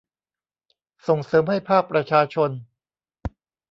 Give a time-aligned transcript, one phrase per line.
[1.07, 2.51] ส่งเสริมให้ภาคประชาชน